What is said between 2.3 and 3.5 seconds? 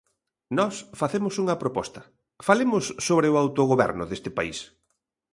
falemos sobre o